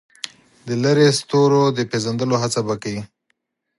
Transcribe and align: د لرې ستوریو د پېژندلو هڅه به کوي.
د 0.67 0.69
لرې 0.83 1.07
ستوریو 1.19 1.63
د 1.77 1.79
پېژندلو 1.91 2.35
هڅه 2.43 2.61
به 2.67 2.75
کوي. 2.83 3.01